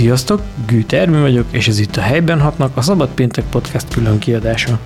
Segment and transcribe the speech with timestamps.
[0.00, 4.18] Sziasztok, Gűt Ermi vagyok, és ez itt a Helyben hatnak, a Szabad Péntek Podcast külön
[4.18, 4.78] kiadása.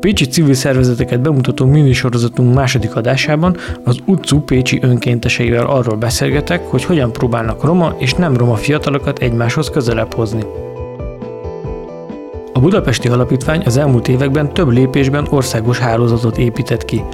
[0.00, 7.12] Pécsi civil szervezeteket bemutató minisorozatunk második adásában az utcu Pécsi önkénteseivel arról beszélgetek, hogy hogyan
[7.12, 10.44] próbálnak roma és nem roma fiatalokat egymáshoz közelebb hozni.
[12.60, 17.04] Budapesti Alapítvány az elmúlt években több lépésben országos hálózatot épített ki.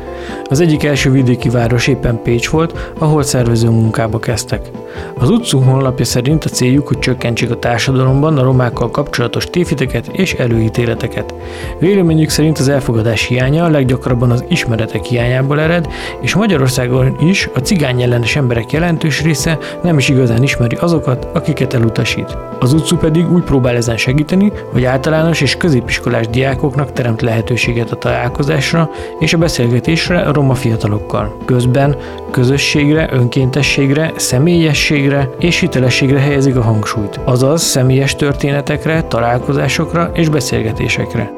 [0.44, 4.70] Az egyik első vidéki város éppen Pécs volt, ahol szervező munkába kezdtek.
[5.18, 10.34] Az utcú honlapja szerint a céljuk, hogy csökkentsék a társadalomban a romákkal kapcsolatos tévhiteket és
[10.34, 11.34] előítéleteket.
[11.78, 15.88] Véleményük szerint az elfogadás hiánya leggyakrabban az ismeretek hiányából ered,
[16.20, 21.74] és Magyarországon is a cigány ellenes emberek jelentős része nem is igazán ismeri azokat, akiket
[21.74, 22.36] elutasít.
[22.58, 27.96] Az utcú pedig úgy próbál ezen segíteni, hogy általános és középiskolás diákoknak teremt lehetőséget a
[27.96, 31.36] találkozásra és a beszélgetésre a roma fiatalokkal.
[31.44, 31.96] Közben
[32.30, 41.35] közösségre, önkéntességre, személyességre és hitelességre helyezik a hangsúlyt, azaz személyes történetekre, találkozásokra és beszélgetésekre.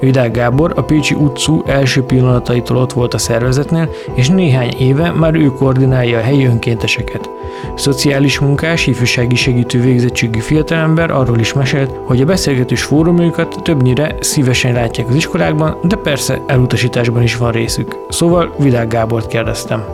[0.00, 5.34] Vidák Gábor a Pécsi utcú első pillanataitól ott volt a szervezetnél, és néhány éve már
[5.34, 7.30] ő koordinálja a helyi önkénteseket.
[7.74, 14.72] Szociális munkás, ifjúsági segítő végzettségű fiatalember arról is mesélt, hogy a beszélgetős fórumjukat többnyire szívesen
[14.72, 17.96] látják az iskolákban, de persze elutasításban is van részük.
[18.08, 19.84] Szóval Vidák Gábort kérdeztem.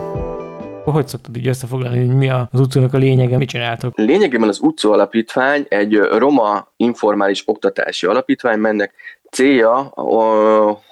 [0.83, 3.97] Hogy szoktad így összefoglalni, hogy mi az utcónak a lényege, mit csináltok?
[3.97, 8.93] Lényegében az utcó alapítvány egy roma informális oktatási alapítvány, mennek
[9.35, 9.93] célja,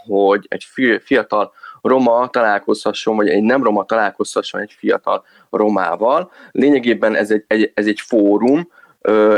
[0.06, 0.66] hogy egy
[1.04, 6.32] fiatal roma találkozhasson, vagy egy nem roma találkozhasson egy fiatal romával.
[6.52, 8.70] Lényegében ez egy, egy, ez egy fórum,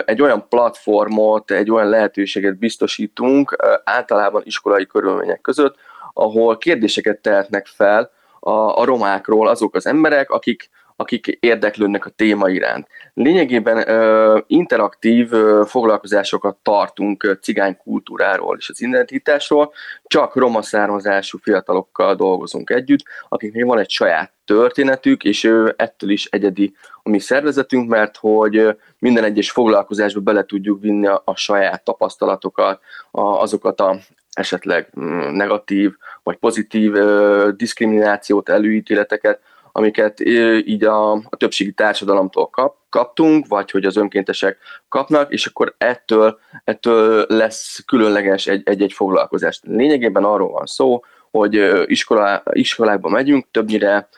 [0.05, 5.75] egy olyan platformot, egy olyan lehetőséget biztosítunk általában iskolai körülmények között,
[6.13, 12.49] ahol kérdéseket tehetnek fel a, a romákról azok az emberek, akik akik érdeklődnek a téma
[12.49, 12.87] iránt.
[13.13, 19.73] Lényegében ö, interaktív ö, foglalkozásokat tartunk ö, cigány kultúráról és az identitásról,
[20.03, 26.25] csak roma származású fiatalokkal dolgozunk együtt, akiknek van egy saját történetük, és ő ettől is
[26.25, 31.83] egyedi a mi szervezetünk, mert hogy minden egyes foglalkozásba bele tudjuk vinni a, a saját
[31.83, 33.97] tapasztalatokat, a, azokat a
[34.31, 39.39] esetleg mm, negatív vagy pozitív ö, diszkriminációt, előítéleteket,
[39.77, 40.19] amiket
[40.65, 44.57] így a, a többségi társadalomtól kap, kaptunk, vagy hogy az önkéntesek
[44.89, 49.59] kapnak, és akkor ettől, ettől lesz különleges egy-egy foglalkozás.
[49.63, 54.09] Lényegében arról van szó, hogy iskola, iskolákba megyünk, többnyire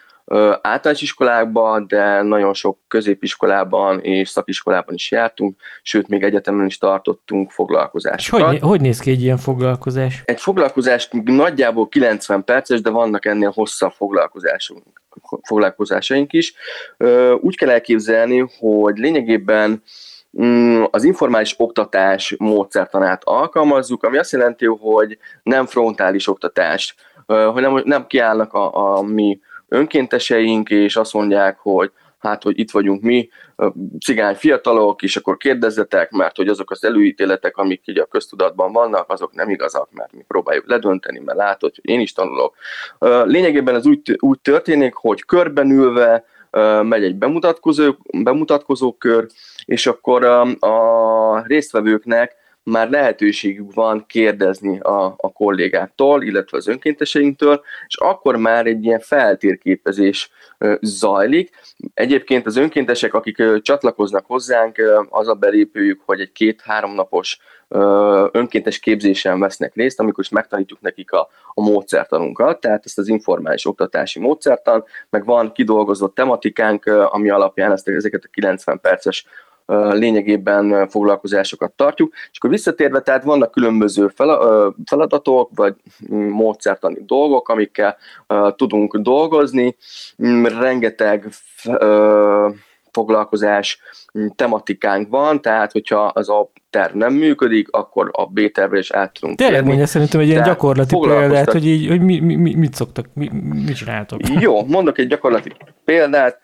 [0.62, 7.52] általános iskolákban, de nagyon sok középiskolában és szakiskolában is jártunk, sőt, még egyetemen is tartottunk
[7.52, 8.48] foglalkozásokat.
[8.48, 10.22] hogy, hogy néz ki egy ilyen foglalkozás?
[10.26, 14.84] Egy foglalkozás nagyjából 90 perces, de vannak ennél hosszabb foglalkozásunk
[15.44, 16.54] foglalkozásaink is.
[17.42, 19.84] Úgy kell elképzelni, hogy lényegében
[20.42, 26.96] mm, az informális oktatás módszertanát alkalmazzuk, ami azt jelenti, hogy nem frontális oktatás,
[27.26, 32.72] hogy nem, nem kiállnak a, a mi önkénteseink, és azt mondják, hogy hát, hogy itt
[32.72, 33.30] vagyunk mi,
[34.00, 39.12] cigány fiatalok, és akkor kérdezzetek, mert hogy azok az előítéletek, amik így a köztudatban vannak,
[39.12, 42.56] azok nem igazak, mert mi próbáljuk ledönteni, mert látod, hogy én is tanulok.
[43.24, 46.26] Lényegében ez úgy, úgy történik, hogy körben ülve
[46.82, 49.28] megy egy bemutatkozó, bemutatkozó kör,
[49.66, 50.24] és akkor
[50.60, 52.36] a résztvevőknek
[52.70, 59.00] már lehetőségük van kérdezni a, a kollégáktól, illetve az önkénteseinktől, és akkor már egy ilyen
[59.00, 60.32] feltérképezés
[60.82, 61.50] zajlik.
[61.94, 67.40] Egyébként az önkéntesek, akik csatlakoznak hozzánk, az a belépőjük, hogy egy két-három napos
[68.32, 73.66] önkéntes képzésen vesznek részt, amikor is megtanítjuk nekik a, a módszertanunkat, tehát ezt az informális
[73.66, 79.26] oktatási módszertan, meg van kidolgozott tematikánk, ami alapján ezt, ezeket a 90 perces
[79.76, 82.14] lényegében foglalkozásokat tartjuk.
[82.32, 84.12] És akkor visszatérve, tehát vannak különböző
[84.86, 85.76] feladatok, vagy
[86.30, 87.98] módszertani dolgok, amikkel
[88.56, 89.76] tudunk dolgozni.
[90.24, 91.30] Mm, rengeteg
[92.98, 93.80] foglalkozás
[94.36, 99.14] tematikánk van, tehát hogyha az a terv nem működik, akkor a B tervre is át
[99.14, 103.06] tudunk Tényleg mondja szerintem egy ilyen gyakorlati példát, hogy, így, hogy mi, mi, mit szoktak,
[103.14, 103.30] mi,
[103.66, 104.20] mit csináltok?
[104.46, 105.52] Jó, mondok egy gyakorlati
[105.86, 106.40] példát.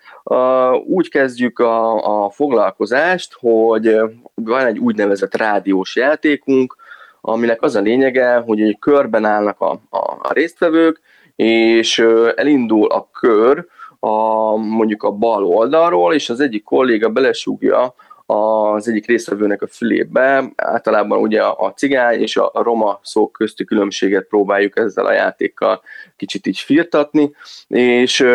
[0.85, 3.97] Úgy kezdjük a, a foglalkozást, hogy
[4.33, 6.75] van egy úgynevezett rádiós játékunk,
[7.21, 11.01] aminek az a lényege, hogy körben állnak a, a, a résztvevők,
[11.35, 11.99] és
[12.35, 13.65] elindul a kör
[14.05, 17.93] a, mondjuk a bal oldalról, és az egyik kolléga belesúgja
[18.25, 20.51] az egyik résztvevőnek a fülébe.
[20.55, 25.81] Általában ugye a cigány és a roma szó közti különbséget próbáljuk ezzel a játékkal
[26.15, 27.35] kicsit így firtatni,
[27.67, 28.27] és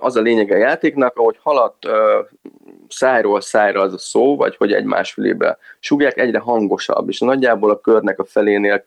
[0.00, 1.88] az a lényege a játéknak, ahogy haladt
[2.88, 7.80] szájról szájra az a szó, vagy hogy egymás fülébe sugják, egyre hangosabb, és nagyjából a
[7.80, 8.84] körnek a felénél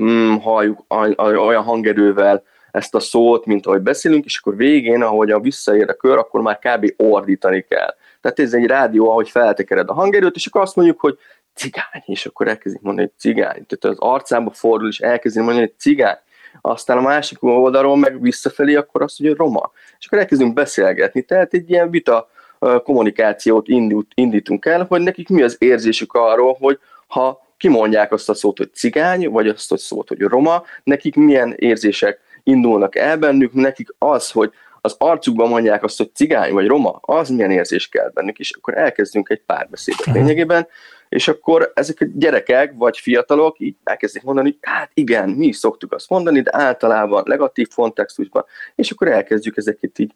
[0.00, 0.78] mm, halljuk
[1.26, 5.94] olyan hangerővel ezt a szót, mint ahogy beszélünk, és akkor végén, ahogy a visszaér a
[5.94, 6.92] kör, akkor már kb.
[6.96, 7.94] ordítani kell.
[8.20, 11.18] Tehát ez egy rádió, ahogy feltekered a hangerőt, és akkor azt mondjuk, hogy
[11.54, 13.66] cigány, és akkor elkezdik mondani, hogy cigány.
[13.66, 16.18] Tehát az arcába fordul, és elkezdik mondani, hogy cigány.
[16.60, 19.72] Aztán a másik oldalról meg visszafelé, akkor azt mondja, hogy roma.
[19.98, 21.22] És akkor elkezdünk beszélgetni.
[21.22, 22.28] Tehát egy ilyen vita
[22.58, 23.68] kommunikációt
[24.14, 28.72] indítunk el, hogy nekik mi az érzésük arról, hogy ha kimondják azt a szót, hogy
[28.74, 34.30] cigány, vagy azt a szót, hogy roma, nekik milyen érzések indulnak el bennük, nekik az,
[34.30, 38.52] hogy az arcukban mondják azt, hogy cigány vagy roma, az milyen érzés kell bennük, és
[38.56, 40.66] akkor elkezdünk egy párbeszédet lényegében,
[41.08, 45.56] és akkor ezek a gyerekek vagy fiatalok így elkezdik mondani, hogy hát igen, mi is
[45.56, 48.44] szoktuk azt mondani, de általában negatív kontextusban,
[48.74, 50.12] és akkor elkezdjük ezeket így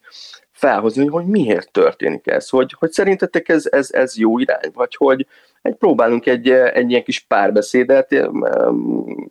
[0.54, 5.26] felhozni, hogy miért történik ez, hogy, hogy szerintetek ez, ez, ez jó irány, vagy hogy
[5.62, 8.28] egy, próbálunk egy, egy ilyen kis párbeszédet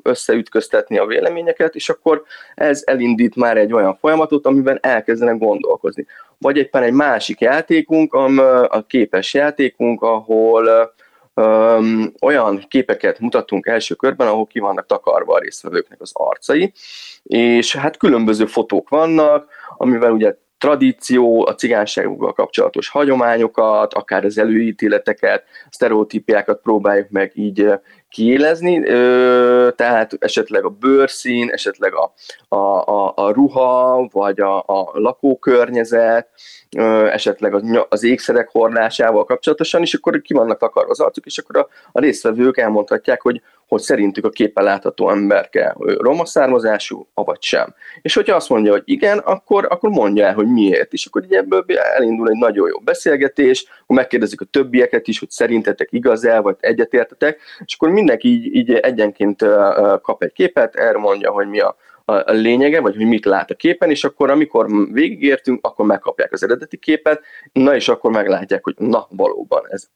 [0.02, 2.24] összeütköztetni a véleményeket, és akkor
[2.56, 6.06] ez elindít már egy olyan folyamatot, amiben elkezdenek gondolkozni.
[6.38, 10.94] Vagy éppen egy másik játékunk, a képes játékunk, ahol
[11.34, 16.74] um, olyan képeket mutattunk első körben, ahol ki vannak takarva a résztvevőknek az arcai,
[17.24, 19.48] és hát különböző fotók vannak,
[19.78, 27.70] amivel ugye tradíció, a cigánysággal kapcsolatos hagyományokat, akár az előítéleteket, sztereotípiákat próbáljuk meg így
[28.14, 28.84] kiélezni,
[29.76, 32.14] tehát esetleg a bőrszín, esetleg a,
[32.48, 36.28] a, a, a ruha, vagy a, a lakókörnyezet,
[37.12, 41.58] esetleg az, az ékszerek hordásával kapcsolatosan, és akkor ki vannak takarva az arcuk, és akkor
[41.58, 47.74] a, a résztvevők elmondhatják, hogy, hogy szerintük a képen látható emberke roma származású, avagy sem.
[48.02, 50.94] És hogyha azt mondja, hogy igen, akkor, akkor mondja el, hogy miért.
[50.94, 51.66] És akkor így ebből
[51.96, 57.40] elindul egy nagyon jó beszélgetés, akkor megkérdezik a többieket is, hogy szerintetek igaz-e, vagy egyetértetek,
[57.66, 59.46] és akkor mindenki így, így egyenként
[60.02, 63.56] kap egy képet, erre mondja, hogy mi a, a lényege, vagy hogy mit lát a
[63.56, 67.22] képen, és akkor amikor végigértünk, akkor megkapják az eredeti képet,
[67.52, 69.88] na és akkor meglátják, hogy na valóban ez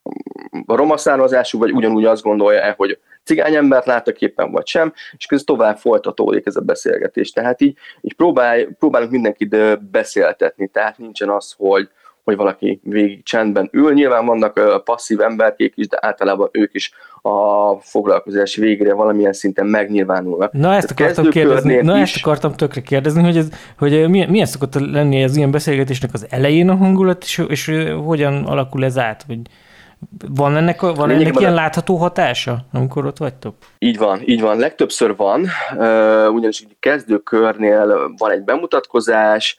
[0.66, 4.94] a roma származású, vagy ugyanúgy azt gondolja-e, hogy cigány embert lát a képen, vagy sem,
[5.18, 7.32] és közben tovább folytatódik ez a beszélgetés.
[7.32, 11.90] Tehát így, így próbál, próbálunk mindenkit beszéltetni, tehát nincsen az, hogy,
[12.28, 13.94] hogy valaki végig csendben ül.
[13.94, 16.92] Nyilván vannak passzív emberkék is, de általában ők is
[17.22, 20.52] a foglalkozás végére valamilyen szinten megnyilvánulnak.
[20.52, 24.74] Na ezt akartam kérdezni, na ezt akartam tökre kérdezni, hogy, ez, hogy milyen, milyen szokott
[24.74, 27.72] lenni az ilyen beszélgetésnek az elején a hangulat, és, és
[28.06, 29.24] hogyan alakul ez át?
[29.28, 29.40] Vagy
[30.30, 33.56] van ennek, van ennek ilyen látható hatása, amikor ott vagytok?
[33.80, 34.58] Így van, így van.
[34.58, 35.48] Legtöbbször van,
[36.34, 39.58] ugyanis egy kezdőkörnél van egy bemutatkozás,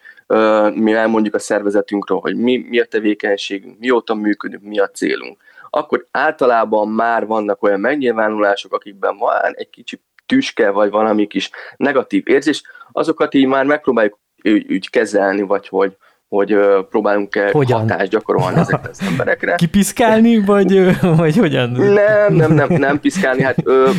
[0.74, 5.42] mi elmondjuk a szervezetünkről, hogy mi, mi a tevékenységünk, mióta működünk, mi a célunk.
[5.70, 12.28] Akkor általában már vannak olyan megnyilvánulások, akikben van egy kicsi tüske, vagy valami kis negatív
[12.28, 15.96] érzés, azokat így már megpróbáljuk úgy, úgy kezelni, vagy hogy,
[16.28, 17.80] hogy uh, próbálunk -e hogyan?
[17.80, 19.54] hatást gyakorolni ezekre az emberekre.
[19.54, 21.70] Kipiszkálni, vagy, vagy hogyan?
[21.70, 23.56] Nem, nem, nem, nem piszkálni, hát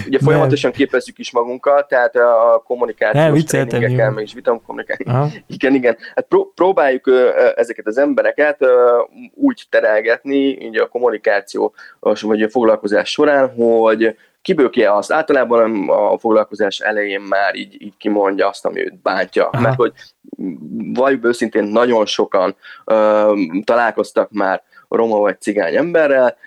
[0.08, 5.44] ugye folyamatosan képezzük is magunkat, tehát a kommunikációs tréningekkel, meg is vitam kommunikálni.
[5.48, 5.98] Igen, igen.
[6.16, 7.10] Hát pró- próbáljuk
[7.56, 8.66] ezeket az embereket
[9.34, 11.74] úgy terelgetni, ugye a kommunikáció,
[12.22, 15.12] vagy a foglalkozás során, hogy kiből ki azt?
[15.12, 19.48] Általában a foglalkozás elején már így, így kimondja azt, ami őt bántja.
[19.48, 19.62] Aha.
[19.62, 19.94] Mert hogy
[20.94, 22.56] valljuk őszintén nagyon sokan
[22.86, 26.38] ö, találkoztak már roma vagy cigány emberrel,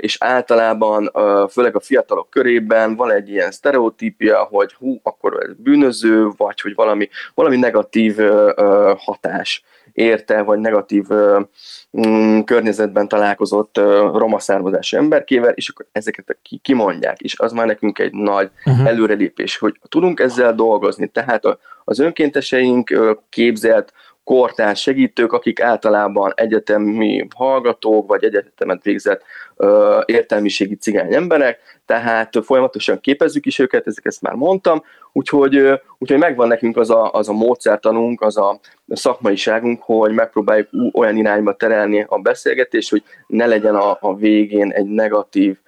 [0.00, 1.10] és általában,
[1.50, 6.74] főleg a fiatalok körében van egy ilyen sztereotípia, hogy hú, akkor ez bűnöző, vagy hogy
[6.74, 8.16] valami, valami negatív
[8.96, 11.04] hatás érte, vagy negatív
[12.06, 13.76] mm, környezetben találkozott
[14.12, 18.86] roma származású emberkével, és akkor ezeket kimondják, és az már nekünk egy nagy uh-huh.
[18.86, 21.44] előrelépés, hogy tudunk ezzel dolgozni, tehát
[21.84, 23.92] az önkénteseink képzelt
[24.24, 29.22] kortárs segítők, akik általában egyetemi hallgatók, vagy egyetemet végzett
[29.56, 34.82] ö, értelmiségi cigány emberek, tehát folyamatosan képezzük is őket, ezeket ezt már mondtam,
[35.12, 41.16] úgyhogy, úgyhogy megvan nekünk az a, az a módszertanunk, az a szakmaiságunk, hogy megpróbáljuk olyan
[41.16, 45.58] irányba terelni a beszélgetést, hogy ne legyen a, a végén egy negatív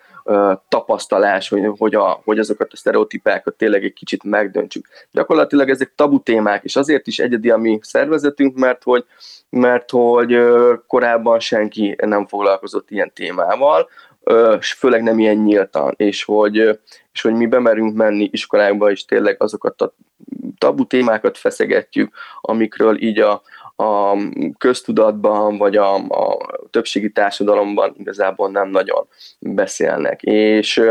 [0.69, 4.88] tapasztalás, hogy, hogy, a, hogy azokat a sztereotípákat tényleg egy kicsit megdöntsük.
[5.11, 9.05] Gyakorlatilag ezek tabu témák, és azért is egyedi a mi szervezetünk, mert hogy,
[9.50, 10.38] mert hogy
[10.87, 13.88] korábban senki nem foglalkozott ilyen témával,
[14.76, 16.81] főleg nem ilyen nyíltan, és hogy,
[17.12, 19.95] és hogy mi bemerünk menni iskolákba, és tényleg azokat a
[20.59, 23.43] tabu témákat feszegetjük, amikről így a,
[23.83, 24.17] a
[24.59, 26.39] köztudatban, vagy a, a
[26.71, 29.07] többségi társadalomban igazából nem nagyon
[29.39, 30.23] beszélnek.
[30.23, 30.83] És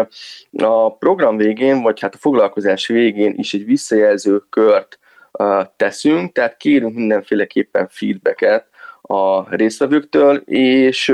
[0.58, 5.00] a program végén, vagy hát a foglalkozás végén is egy visszajelző kört
[5.76, 8.70] teszünk, tehát kérünk mindenféleképpen feedbacket
[9.02, 11.10] a résztvevőktől, és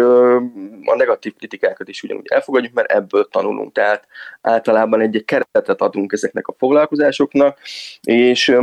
[0.86, 3.72] a negatív kritikákat is ugyanúgy elfogadjuk, mert ebből tanulunk.
[3.72, 4.08] Tehát
[4.42, 7.60] általában egy, keretet adunk ezeknek a foglalkozásoknak,
[8.02, 8.58] és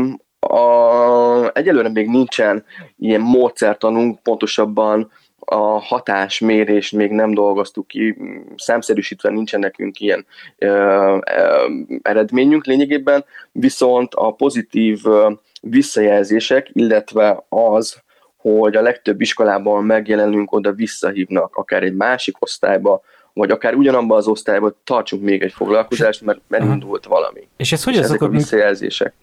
[0.45, 2.65] a, egyelőre még nincsen
[2.99, 8.17] ilyen módszertanunk, pontosabban a hatásmérés még nem dolgoztuk ki,
[8.57, 10.27] számszerűsítve nincsen nekünk ilyen
[10.59, 11.69] ö, ö,
[12.03, 18.03] eredményünk lényegében, viszont a pozitív ö, visszajelzések, illetve az,
[18.37, 24.27] hogy a legtöbb iskolában megjelenünk, oda visszahívnak, akár egy másik osztályba, vagy akár ugyanabban az
[24.27, 27.49] osztályban tartsunk még egy foglalkozást, mert elindult valami.
[27.57, 29.15] És ez hogy és ezek a visszajelzések?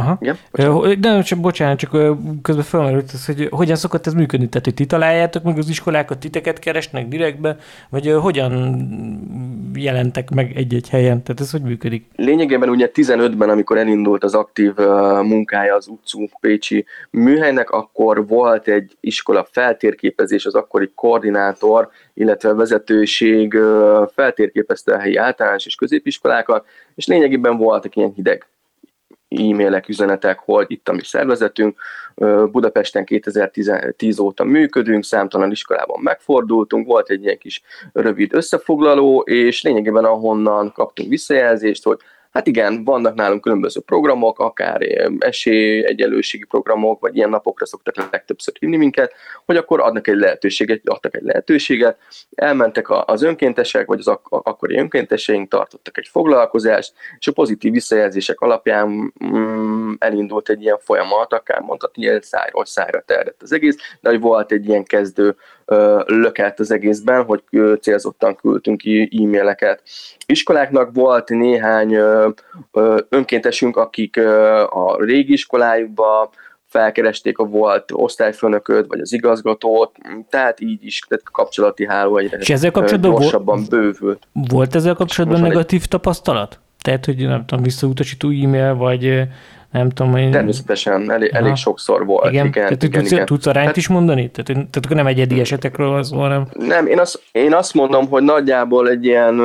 [0.00, 0.18] Aha.
[0.20, 0.36] Igen?
[0.50, 1.00] Bocsánat.
[1.00, 1.90] De csak bocsánat, csak
[2.42, 4.48] közben felmerült az, hogy hogyan szokott ez működni?
[4.48, 7.56] Tehát, hogy ti találjátok meg az iskolákat, titeket keresnek direktbe,
[7.88, 8.78] vagy hogyan
[9.74, 11.22] jelentek meg egy-egy helyen?
[11.22, 12.04] Tehát ez hogy működik?
[12.16, 14.74] Lényegében ugye 15-ben, amikor elindult az aktív
[15.22, 23.58] munkája az utcú Pécsi műhelynek, akkor volt egy iskola feltérképezés, az akkori koordinátor, illetve vezetőség
[24.14, 28.46] feltérképezte a helyi általános és középiskolákat, és lényegében voltak ilyen hideg
[29.30, 31.78] e-mailek, üzenetek, hogy itt a mi szervezetünk,
[32.50, 40.04] Budapesten 2010 óta működünk, számtalan iskolában megfordultunk, volt egy ilyen kis rövid összefoglaló, és lényegében
[40.04, 41.98] ahonnan kaptunk visszajelzést, hogy
[42.30, 44.80] Hát igen, vannak nálunk különböző programok, akár
[45.18, 49.12] esély, egyenlőségi programok, vagy ilyen napokra szoktak legtöbbször hívni minket,
[49.46, 51.98] hogy akkor adnak egy lehetőséget, adtak egy lehetőséget,
[52.34, 58.40] elmentek az önkéntesek, vagy az ak- akkori önkénteseink, tartottak egy foglalkozást, és a pozitív visszajelzések
[58.40, 64.08] alapján mm, elindult egy ilyen folyamat, akár mondhatni, hogy szájról szájra terjedt az egész, de
[64.08, 65.36] hogy volt egy ilyen kezdő
[66.06, 67.42] lökelt az egészben, hogy
[67.80, 69.82] célzottan küldtünk ki e-maileket.
[70.26, 71.96] Iskoláknak volt néhány
[73.08, 74.16] önkéntesünk, akik
[74.70, 76.30] a régi iskolájukba
[76.66, 79.96] felkeresték a volt osztályfőnököt, vagy az igazgatót,
[80.28, 84.28] tehát így is tehát kapcsolati háló egyre És ezzel kapcsolatban gyorsabban volt, bővült.
[84.32, 86.58] Volt ezzel kapcsolatban negatív tapasztalat?
[86.82, 89.22] Tehát, hogy nem tudom, visszautasító e-mail, vagy
[89.70, 90.30] nem tudom, hogy...
[90.30, 92.32] Természetesen, elég, elég sokszor volt.
[92.32, 93.26] Igen, igen, tehát igen, tudsz, igen.
[93.26, 94.30] tudsz arányt hát, is mondani?
[94.30, 96.46] Tehát, tehát akkor nem egyedi esetekről az hanem...
[96.52, 99.40] Nem, én azt, én azt mondom, hogy nagyjából egy ilyen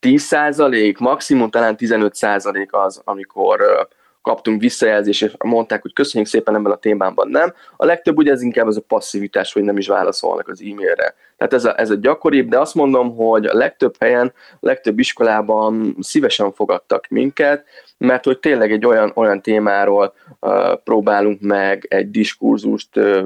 [0.00, 3.88] 10 százalék, maximum talán 15 százalék az, amikor
[4.22, 7.54] kaptunk visszajelzést, és mondták, hogy köszönjük szépen ebben a témában nem.
[7.76, 11.14] A legtöbb ugye ez inkább ez a passzivitás, hogy nem is válaszolnak az e-mailre.
[11.36, 14.98] Tehát ez a, ez a gyakoribb, de azt mondom, hogy a legtöbb helyen, a legtöbb
[14.98, 17.64] iskolában szívesen fogadtak minket,
[17.98, 23.24] mert hogy tényleg egy olyan, olyan témáról uh, próbálunk meg egy diskurzust uh,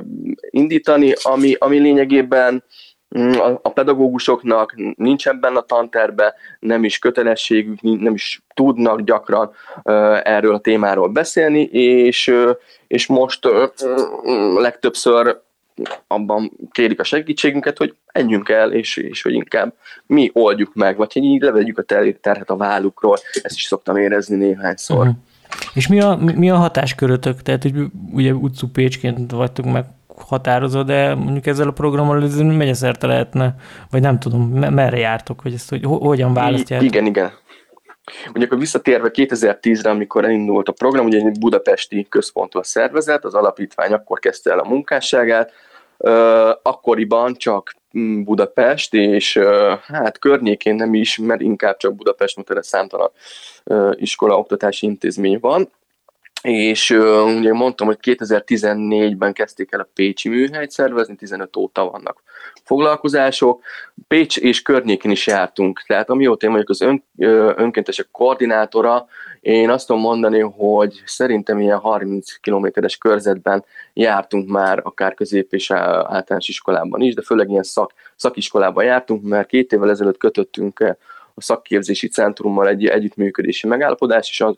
[0.50, 2.64] indítani, ami, ami lényegében
[3.62, 9.50] a pedagógusoknak nincs ebben a tanterbe, nem is kötelességük, nem is tudnak gyakran
[10.23, 12.35] erről a témáról beszélni, és,
[12.87, 13.49] és most
[14.56, 15.40] legtöbbször
[16.06, 19.75] abban kérik a segítségünket, hogy menjünk el, és, és hogy inkább
[20.06, 21.83] mi oldjuk meg, vagy hogy így levegyük a
[22.21, 23.16] terhet a vállukról.
[23.42, 24.99] Ezt is szoktam érezni néhányszor.
[24.99, 25.14] Uh-huh.
[25.75, 27.42] És mi a, mi a hatáskörötök?
[27.42, 27.75] Tehát, hogy
[28.12, 29.85] ugye utcú Pécsként vagytok meg
[30.16, 33.54] határozó, de mondjuk ezzel a programmal ez szerte lehetne,
[33.90, 36.87] vagy nem tudom, merre jártok, hogy ezt hogy, hogyan választjátok?
[36.87, 37.33] Igen, igen.
[38.25, 43.35] Mondjuk akkor visszatérve 2010-re, amikor elindult a program, ugye egy budapesti központú a szervezet, az
[43.35, 45.52] alapítvány akkor kezdte el a munkásságát,
[46.62, 49.38] akkoriban csak mm, Budapest, és
[49.83, 53.11] hát környékén nem is, mert inkább csak Budapest, mert erre számtalan
[53.92, 55.71] iskola, oktatási intézmény van
[56.44, 62.22] és uh, ugye mondtam, hogy 2014-ben kezdték el a Pécsi műhelyt szervezni, 15 óta vannak
[62.64, 63.62] foglalkozások.
[64.08, 67.04] Pécs és környékén is jártunk, tehát amióta én vagyok az ön,
[67.56, 69.06] önkéntesek koordinátora,
[69.40, 75.70] én azt tudom mondani, hogy szerintem ilyen 30 kilométeres körzetben jártunk már akár közép és
[75.70, 80.96] általános iskolában is, de főleg ilyen szak, szakiskolában jártunk, mert két évvel ezelőtt kötöttünk
[81.34, 84.56] a szakképzési centrummal egy együttműködési megállapodás, és az,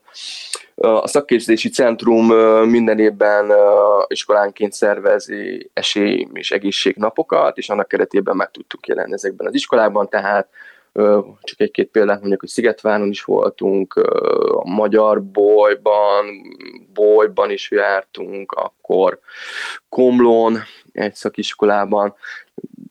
[0.74, 2.26] a szakképzési centrum
[2.68, 3.52] minden évben
[4.06, 10.48] iskolánként szervezi esély- és egészségnapokat, és annak keretében meg tudtuk jelenni ezekben az iskolákban, tehát
[11.42, 13.94] csak egy-két példát mondjuk, hogy Szigetváron is voltunk,
[14.52, 16.26] a Magyar Bolyban,
[16.92, 19.18] Bolyban is jártunk, akkor
[19.88, 20.58] Komlón
[20.92, 22.14] egy szakiskolában,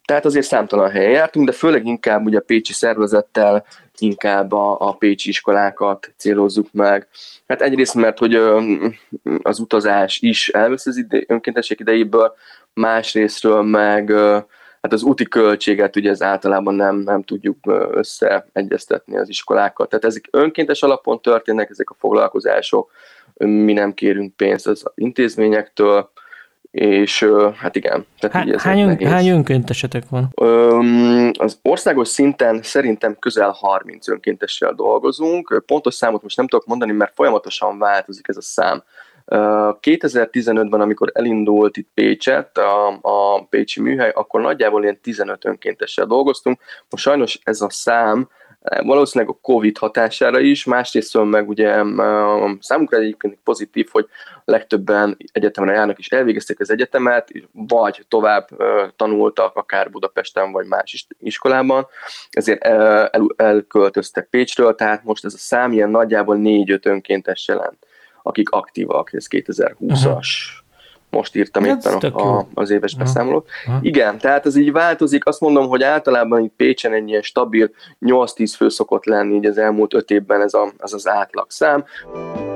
[0.06, 3.66] Tehát azért számtalan helyen jártunk, de főleg inkább ugye a Pécsi szervezettel,
[3.98, 7.08] inkább a, a Pécsi iskolákat célozzuk meg.
[7.48, 8.34] Hát egyrészt, mert hogy
[9.42, 12.34] az utazás is elvesz az ide, önkéntesség idejéből,
[12.74, 14.10] másrésztről meg
[14.80, 17.56] hát az úti költséget ugye ez általában nem, nem tudjuk
[17.90, 19.86] összeegyeztetni az iskolákkal.
[19.86, 22.90] Tehát ezek önkéntes alapon történnek, ezek a foglalkozások,
[23.34, 26.10] mi nem kérünk pénzt az intézményektől,
[26.76, 28.06] és hát igen.
[28.18, 30.32] Tehát Há, hány, ön, hány önkéntesetek van?
[31.38, 35.62] Az országos szinten szerintem közel 30 önkéntessel dolgozunk.
[35.66, 38.82] Pontos számot most nem tudok mondani, mert folyamatosan változik ez a szám.
[39.26, 46.60] 2015-ben, amikor elindult itt Pécset, a, a Pécsi műhely, akkor nagyjából ilyen 15 önkéntessel dolgoztunk.
[46.90, 48.28] Most sajnos ez a szám
[48.82, 51.82] valószínűleg a Covid hatására is, másrészt meg ugye
[52.60, 54.06] számunkra egyébként pozitív, hogy
[54.44, 58.48] legtöbben egyetemre járnak és elvégezték az egyetemet, vagy tovább
[58.96, 61.86] tanultak akár Budapesten, vagy más iskolában,
[62.30, 67.86] ezért el, elköltöztek Pécsről, tehát most ez a szám ilyen nagyjából 4-5 önkéntes jelent,
[68.22, 69.76] akik aktívak, ez 2020-as.
[69.78, 70.64] Uh-huh
[71.16, 73.48] most írtam Ez éppen a, a, az éves beszámolót.
[73.66, 73.78] Aha.
[73.82, 75.26] Igen, tehát ez így változik.
[75.26, 77.70] Azt mondom, hogy általában itt Pécsen egy ilyen stabil
[78.00, 81.84] 8-10 fő szokott lenni így az elmúlt 5 évben ez, a, ez az átlagszám.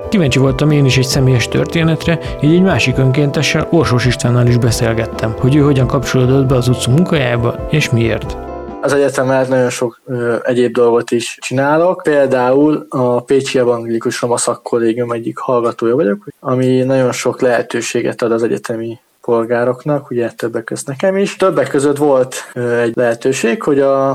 [0.08, 5.34] Kíváncsi voltam én is egy személyes történetre, így egy másik önkéntessel, Orsós Istvánnal is beszélgettem,
[5.38, 8.49] hogy ő hogyan kapcsolódott be az utca munkájába, és miért.
[8.82, 12.02] Az egyetem mellett nagyon sok ö, egyéb dolgot is csinálok.
[12.02, 18.42] Például a Pécsi Evangélikus Roma Szakkollégium egyik hallgatója vagyok, ami nagyon sok lehetőséget ad az
[18.42, 21.36] egyetemi polgároknak, ugye többek között nekem is.
[21.36, 24.10] Többek között volt ö, egy lehetőség, hogy a,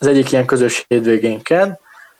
[0.00, 1.78] az egyik ilyen közös hétvégénken,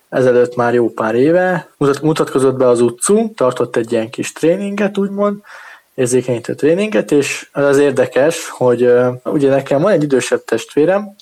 [0.09, 4.99] ezelőtt már jó pár éve, mutat, mutatkozott be az utcú, tartott egy ilyen kis tréninget,
[4.99, 5.39] úgymond,
[5.95, 8.93] érzékenyítő tréninget, és az érdekes, hogy
[9.25, 11.15] ugye nekem van egy idősebb testvérem,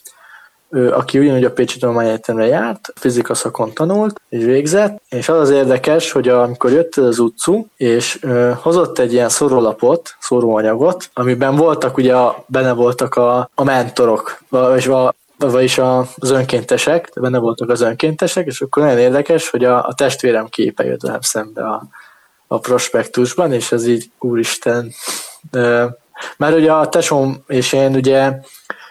[0.70, 5.50] ő, aki ugyanúgy a Pécsi Egyetemre járt, fizika szakon tanult és végzett, és az az
[5.50, 11.96] érdekes, hogy amikor jött az utcú, és ö, hozott egy ilyen szorólapot, szóróanyagot, amiben voltak
[11.96, 12.14] ugye,
[12.46, 14.42] benne voltak a, a mentorok,
[14.76, 19.86] és a, vagyis az önkéntesek, benne voltak az önkéntesek, és akkor nagyon érdekes, hogy a,
[19.86, 21.82] a testvérem képe jött velem szembe a,
[22.46, 24.92] a prospektusban, és ez így, úristen,
[26.36, 28.32] mert ugye a tesóm és én ugye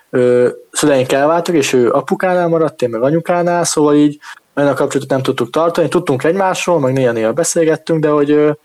[0.10, 4.20] ö, szüleink elváltak, és ő apukánál maradt, én meg anyukánál, szóval így
[4.56, 8.58] olyan a kapcsolatot nem tudtuk tartani, tudtunk egymásról, meg néha-néha beszélgettünk, de hogy,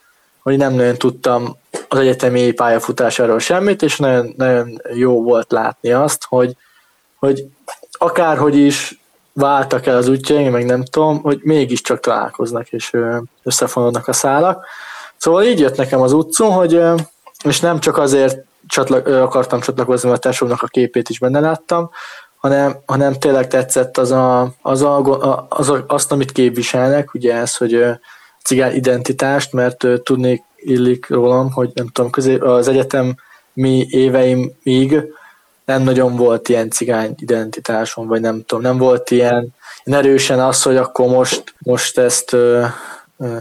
[0.42, 1.56] hogy nem nagyon tudtam
[1.88, 6.56] az egyetemi pályafutásáról semmit, és nagyon, nagyon jó volt látni azt, hogy,
[7.18, 7.44] hogy
[7.92, 9.00] akárhogy is
[9.32, 12.96] váltak el az útjaink, meg nem tudom, hogy mégiscsak találkoznak, és
[13.42, 14.64] összefonódnak a szálak.
[15.16, 16.82] Szóval így jött nekem az utcon, hogy
[17.44, 21.90] és nem csak azért csatlak, akartam csatlakozni, mert a társadalomnak a képét is benne láttam,
[22.36, 27.56] hanem, hanem tényleg tetszett az, a, az, a, az a, azt, amit képviselnek, ugye ez,
[27.56, 27.84] hogy
[28.44, 33.14] cigány identitást, mert tudnék illik rólam, hogy nem tudom, közé, az egyetem
[33.52, 35.02] mi éveimig
[35.64, 40.62] nem nagyon volt ilyen cigány identitásom, vagy nem tudom, nem volt ilyen, ilyen erősen az,
[40.62, 42.36] hogy akkor most, most ezt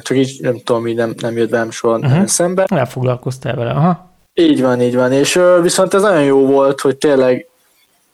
[0.02, 2.26] csak így nem tudom, így nem, nem jött velem soha uh-huh.
[2.26, 2.66] szembe.
[2.68, 4.10] Elfoglalkoztál vele, aha.
[4.34, 7.50] Így van, így van, és viszont ez nagyon jó volt, hogy tényleg,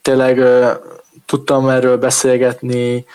[0.01, 0.43] tényleg
[1.25, 3.05] tudtam erről beszélgetni,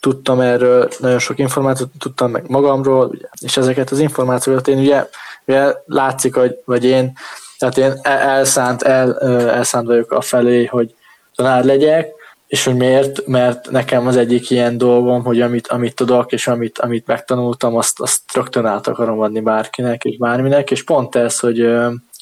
[0.00, 5.08] tudtam erről nagyon sok információt, tudtam meg magamról, ugye, és ezeket az információkat én ugye,
[5.46, 7.12] ugye látszik, hogy, vagy én,
[7.58, 10.94] tehát én elszánt, el, elszánt vagyok a felé, hogy
[11.34, 12.12] tanár legyek,
[12.48, 13.26] és hogy miért?
[13.26, 18.00] Mert nekem az egyik ilyen dolgom, hogy amit, amit tudok, és amit, amit megtanultam, azt,
[18.00, 21.58] azt rögtön át akarom adni bárkinek, és bárminek, és pont ez, hogy,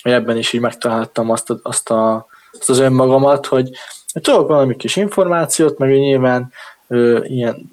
[0.02, 3.70] hogy ebben is így megtaláltam azt, a, azt, a, azt az önmagamat, hogy
[4.20, 6.52] tudok valami kis információt, meg nyilván
[6.88, 7.72] ö, ilyen,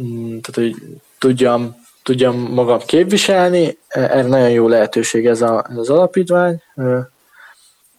[0.00, 0.74] mm, tehát hogy
[1.18, 6.62] tudjam, tudjam magam képviselni, erre nagyon jó lehetőség ez, a, ez az alapítvány.
[6.74, 6.98] Ö,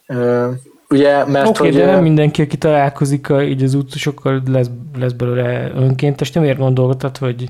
[0.06, 0.50] ö,
[0.88, 1.76] Ugye, mert okay, hogy...
[1.76, 6.32] de nem mindenki, aki találkozik a, így az útosokkal, lesz, lesz belőle önkéntes.
[6.32, 7.44] Nem miért gondoltad, hogy,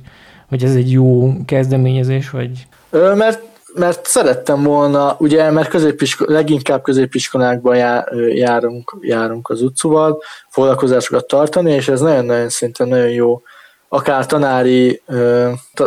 [0.49, 2.67] hogy ez egy jó kezdeményezés, vagy...
[2.91, 3.41] Ö, mert
[3.77, 11.73] mert szerettem volna, ugye, mert középisko, leginkább középiskolákban jár, járunk, járunk az utcúval, foglalkozásokat tartani,
[11.73, 13.43] és ez nagyon-nagyon szinte nagyon jó,
[13.89, 15.03] akár tanári,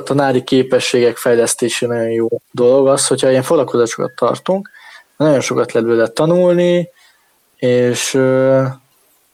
[0.04, 4.70] tanári képességek fejlesztése nagyon jó dolog az, hogyha ilyen foglalkozásokat tartunk,
[5.18, 6.90] nagyon sokat lehet belőle tanulni,
[7.60, 8.12] és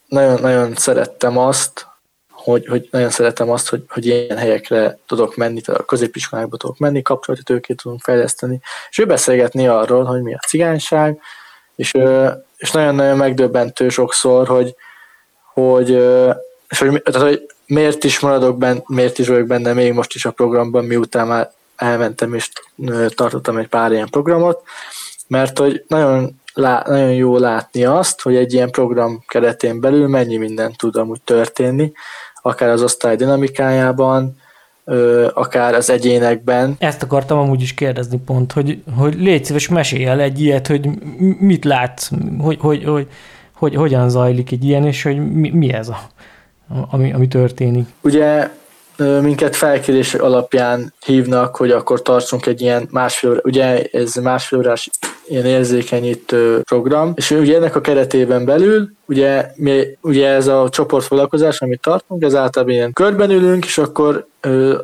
[0.08, 1.88] nagyon, nagyon szerettem azt,
[2.32, 6.78] hogy, hogy nagyon szeretem azt, hogy, hogy ilyen helyekre tudok menni, tehát a középiskolákba tudok
[6.78, 8.60] menni, kapcsolati tőkét tudunk fejleszteni,
[8.90, 11.20] és ő beszélgetni arról, hogy mi a cigányság,
[11.76, 11.94] És,
[12.58, 14.76] és nagyon-nagyon megdöbbentő sokszor, hogy,
[15.54, 15.90] hogy,
[16.70, 20.26] és hogy, tehát, hogy miért is maradok benne, miért is vagyok benne még most is
[20.26, 22.52] a programban, miután már elmentem és
[23.10, 24.62] tartottam egy pár ilyen programot,
[25.28, 30.38] mert hogy nagyon, lá, nagyon jó látni azt, hogy egy ilyen program keretén belül mennyi
[30.38, 31.92] minden tud amúgy történni,
[32.42, 34.36] akár az osztály dinamikájában,
[35.34, 36.76] akár az egyénekben.
[36.78, 40.90] Ezt akartam amúgy is kérdezni pont, hogy, hogy légy szíves, mesélj el egy ilyet, hogy
[41.40, 43.08] mit látsz, hogy, hogy, hogy,
[43.54, 46.00] hogy hogyan zajlik egy ilyen, és hogy mi, mi ez a,
[46.90, 47.88] ami, ami történik.
[48.02, 48.50] Ugye
[48.98, 54.90] minket felkérés alapján hívnak, hogy akkor tartsunk egy ilyen másfél, ugye ez másfél órás
[55.28, 61.62] ilyen érzékenyítő program, és ugye ennek a keretében belül, ugye, mi, ugye ez a csoportfoglalkozás,
[61.62, 64.28] amit tartunk, ez általában ilyen körben ülünk, és akkor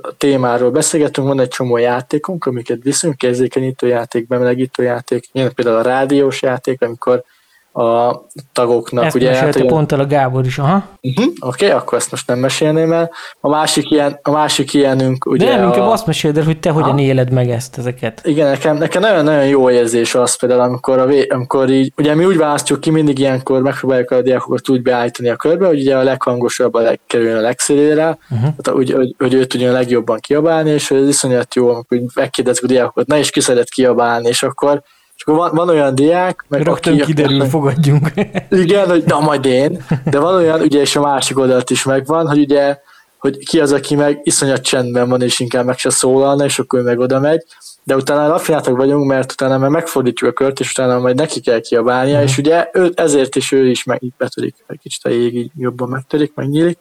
[0.02, 5.78] a témáról beszélgetünk, van egy csomó játékunk, amiket viszünk, érzékenyítő játék, bemelegítő játék, ilyen például
[5.78, 7.24] a rádiós játék, amikor
[7.74, 8.22] a
[8.54, 9.06] tagoknak.
[9.06, 10.84] Ezt ugye, hát, pont el a Gábor is, aha.
[11.02, 13.12] Uh-huh, Oké, okay, akkor ezt most nem mesélném el.
[13.40, 15.92] A másik, ilyen, a másik ilyenünk ugye De nem, inkább a...
[15.92, 17.00] azt meséld el, hogy te hogyan ha?
[17.00, 18.22] éled meg ezt, ezeket.
[18.24, 22.38] Igen, nekem, nekem nagyon-nagyon jó érzés az például, amikor, a, amikor így, ugye mi úgy
[22.38, 26.74] választjuk ki, mindig ilyenkor megpróbáljuk a diákokat úgy beállítani a körbe, hogy ugye a leghangosabb
[26.74, 28.40] a legkerüljön a legszélére, uh-huh.
[28.40, 32.00] tehát, úgy, hogy, hogy ő tudjon a legjobban kiabálni, és hogy ez iszonyat jó, amikor
[32.16, 34.84] megkérdezzük a diákokat, na és ki szeret kiabálni, és akkor
[35.22, 38.12] és akkor van, van olyan diák, meg Rögtön aki, kiderül, fogadjunk.
[38.50, 42.28] Igen, hogy na majd én, de van olyan, ugye és a másik oldalt is megvan,
[42.28, 42.78] hogy ugye,
[43.18, 46.80] hogy ki az, aki meg iszonyat csendben van, és inkább meg se szólalna, és akkor
[46.80, 47.44] ő meg oda megy,
[47.84, 51.60] de utána rafinátok vagyunk, mert utána már megfordítjuk a kört, és utána majd neki kell
[51.60, 52.24] kiabálnia, mm.
[52.24, 55.52] és ugye ő, ezért is ő is meg így betörik, egy kicsit a jég így
[55.58, 56.78] jobban megtörik, megnyílik.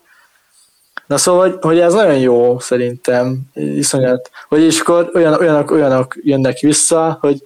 [1.07, 6.15] Na szóval, hogy, hogy ez nagyon jó szerintem, iszonyat, hogy és akkor olyanok, olyanok, olyanok
[6.23, 7.43] jönnek vissza, hogy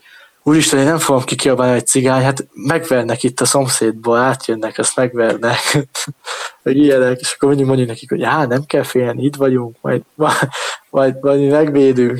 [0.46, 5.58] úristen, én nem fogom kikiabálni egy cigány, hát megvernek itt a szomszédból, átjönnek, azt megvernek,
[6.62, 10.02] meg ilyenek, és akkor mondjuk mondjuk nekik, hogy hát nem kell félni, itt vagyunk, majd,
[10.14, 12.18] majd, majd mi megvédünk.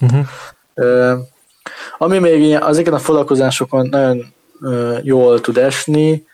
[0.00, 0.26] Uh-huh.
[0.74, 1.18] Uh,
[1.98, 4.34] ami még azeken a foglalkozásokon nagyon
[5.02, 6.26] jól tud esni,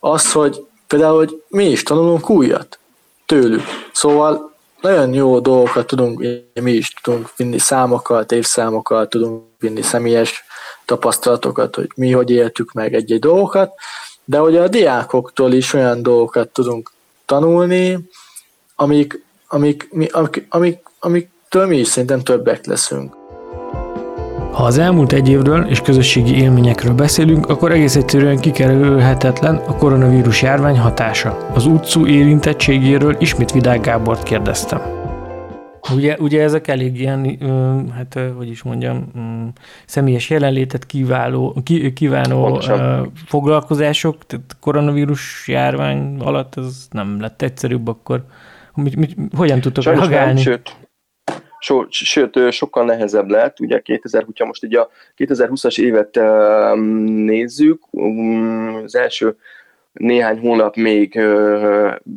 [0.00, 2.78] az, hogy például, hogy mi is tanulunk újat
[3.26, 3.62] tőlük.
[3.92, 6.24] Szóval nagyon jó dolgokat tudunk,
[6.60, 10.44] mi is tudunk vinni számokat, évszámokat, tudunk vinni személyes
[10.88, 13.72] tapasztalatokat, hogy mi hogy éltük meg egy-egy dolgokat,
[14.24, 16.92] de hogy a diákoktól is olyan dolgokat tudunk
[17.24, 17.98] tanulni,
[18.76, 23.16] amik, amik, amik, amik, amiktől mi is szerintem többek leszünk.
[24.52, 30.42] Ha az elmúlt egy évről és közösségi élményekről beszélünk, akkor egész egyszerűen kikerülhetetlen a koronavírus
[30.42, 31.48] járvány hatása.
[31.54, 34.97] Az utcú érintettségéről ismét Vidák Gábort kérdeztem.
[35.94, 37.38] Ugye, ugye ezek elég ilyen,
[37.94, 39.12] hát hogy is mondjam,
[39.86, 41.56] személyes jelenlétet kiváló,
[41.94, 43.12] kívánó Pontosan.
[43.26, 48.24] foglalkozások, tehát koronavírus járvány alatt ez nem lett egyszerűbb, akkor
[48.74, 50.32] mit, mit, hogyan tudtok Sajnos reagálni?
[50.32, 50.76] Nem, sőt,
[51.58, 56.20] so, sőt, sokkal nehezebb lett, ugye 2000, hogyha most ugye a 2020-as évet
[57.24, 59.36] nézzük, um, az első
[59.92, 61.20] néhány hónap még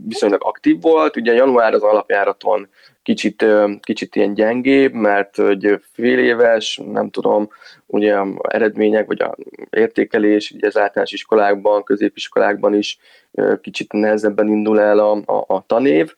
[0.08, 2.68] viszonylag aktív volt, ugye január az alapjáraton
[3.04, 3.46] kicsit,
[3.82, 7.50] kicsit ilyen gyengébb, mert hogy fél éves, nem tudom,
[7.86, 9.36] ugye eredmények, vagy a
[9.70, 12.98] értékelés, ugye az általános iskolákban, középiskolákban is
[13.62, 16.14] kicsit nehezebben indul el a, a, a tanév.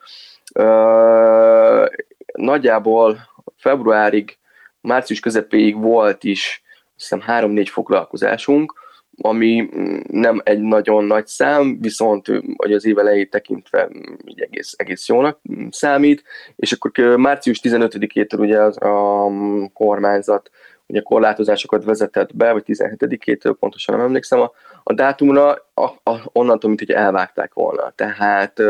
[2.34, 3.18] Nagyjából
[3.58, 4.38] februárig,
[4.82, 6.64] március közepéig volt is,
[6.96, 8.83] azt hiszem három-négy foglalkozásunk,
[9.22, 9.70] ami
[10.08, 12.96] nem egy nagyon nagy szám, viszont hogy az év
[13.30, 13.90] tekintve
[14.26, 16.24] így egész, egész jónak számít,
[16.56, 19.28] és akkor március 15-től ugye az a
[19.74, 20.50] kormányzat
[20.88, 24.52] ugye korlátozásokat vezetett be, vagy 17-től pontosan nem emlékszem a,
[24.84, 27.94] a dátumra, a, a, onnantól, mint hogy elvágták volna.
[27.96, 28.62] Tehát,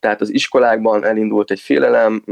[0.00, 2.22] tehát az iskolákban elindult egy félelem,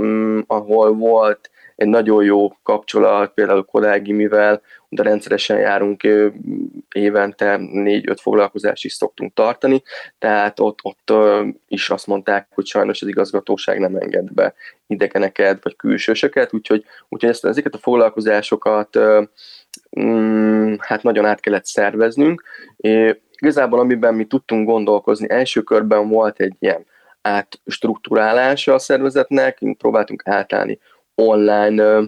[0.47, 4.61] ahol volt egy nagyon jó kapcsolat, például kollégiumivel,
[4.97, 6.09] de rendszeresen járunk
[6.93, 9.83] évente négy-öt foglalkozást is szoktunk tartani,
[10.19, 11.13] tehát ott, ott
[11.69, 14.55] is azt mondták, hogy sajnos az igazgatóság nem enged be
[14.87, 18.99] idegeneket vagy külsősöket, úgyhogy, úgyhogy ezt, ezeket a foglalkozásokat
[20.01, 22.43] mm, hát nagyon át kellett szerveznünk.
[22.77, 26.87] É, igazából amiben mi tudtunk gondolkozni, első körben volt egy ilyen
[27.23, 30.79] átstruktúrálása a szervezetnek, próbáltunk átállni
[31.15, 32.07] online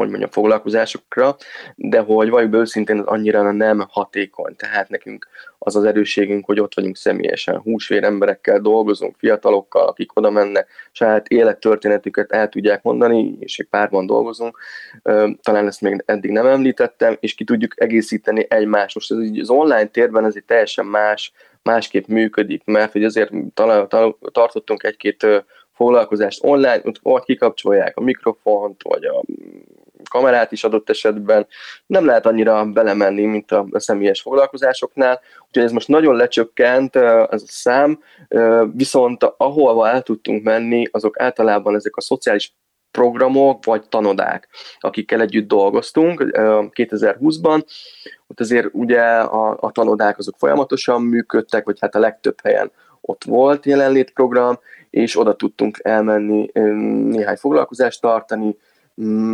[0.00, 1.36] hogy mondjam, foglalkozásokra,
[1.76, 4.56] de hogy valljuk őszintén, az annyira nem hatékony.
[4.56, 10.30] Tehát nekünk az az erősségünk, hogy ott vagyunk személyesen, húsvér emberekkel dolgozunk, fiatalokkal, akik oda
[10.30, 14.58] mennek, saját élettörténetüket el tudják mondani, és egy párban dolgozunk.
[15.42, 18.94] Talán ezt még eddig nem említettem, és ki tudjuk egészíteni egymást.
[18.94, 21.32] Most ez az online térben ez egy teljesen más,
[21.62, 23.30] másképp működik, mert hogy azért
[24.32, 25.26] tartottunk egy-két
[25.72, 29.22] foglalkozást online, vagy kikapcsolják a mikrofont, vagy a
[30.10, 31.46] kamerát is adott esetben,
[31.86, 37.46] nem lehet annyira belemenni, mint a személyes foglalkozásoknál, úgyhogy ez most nagyon lecsökkent ez a
[37.46, 37.98] szám,
[38.72, 42.54] viszont ahol el tudtunk menni, azok általában ezek a szociális
[42.90, 44.48] programok vagy tanodák,
[44.80, 46.24] akikkel együtt dolgoztunk
[46.74, 47.64] 2020-ban.
[48.26, 53.24] Ott azért ugye a, a tanodák azok folyamatosan működtek, vagy hát a legtöbb helyen ott
[53.24, 54.58] volt jelenlétprogram,
[54.90, 56.50] és oda tudtunk elmenni
[57.10, 58.56] néhány foglalkozást tartani,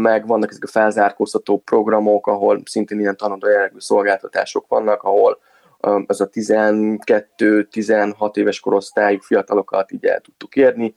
[0.02, 5.38] meg vannak ezek a felzárkóztató programok, ahol szintén ilyen tanuló jellegű szolgáltatások vannak, ahol
[6.06, 10.94] az a 12-16 éves korosztályú fiatalokat így el tudtuk érni,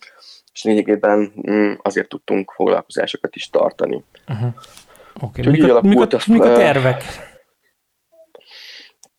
[0.54, 4.04] és lényegében mm, azért tudtunk foglalkozásokat is tartani.
[4.28, 4.54] Uh-huh.
[5.22, 5.52] Okay.
[5.52, 7.04] Mik, a, mik, a, mik a tervek?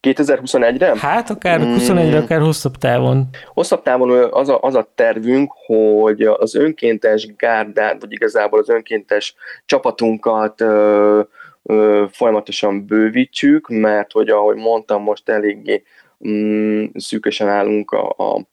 [0.03, 0.99] 2021-re?
[0.99, 2.23] Hát akár 21-re, mm.
[2.23, 3.29] akár hosszabb távon.
[3.47, 9.35] Hosszabb távon az a, az a tervünk, hogy az önkéntes gárdát, vagy igazából az önkéntes
[9.67, 11.21] csapatunkat ö,
[11.63, 15.83] ö, folyamatosan bővítsük, mert hogy ahogy mondtam, most eléggé
[16.29, 18.47] mm, szűkösen állunk a, a,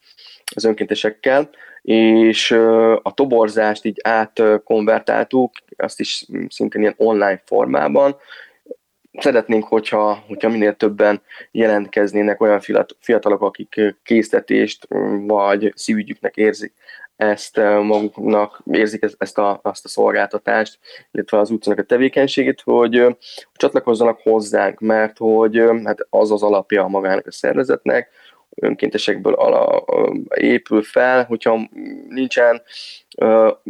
[0.56, 1.50] az önkéntesekkel,
[1.82, 2.52] és
[3.02, 8.16] a toborzást így átkonvertáltuk, azt is szintén ilyen online formában,
[9.20, 12.62] szeretnénk, hogyha, hogyha minél többen jelentkeznének olyan
[13.00, 14.88] fiatalok, akik késztetést
[15.26, 16.74] vagy szívügyüknek érzik
[17.16, 20.80] ezt maguknak, érzik ezt a, azt a szolgáltatást,
[21.12, 23.18] illetve az utcának a tevékenységét, hogy
[23.54, 28.10] csatlakozzanak hozzánk, mert hogy hát az az alapja a magának a szervezetnek,
[28.62, 29.86] önkéntesekből ala,
[30.36, 31.70] épül fel, hogyha
[32.08, 32.62] nincsen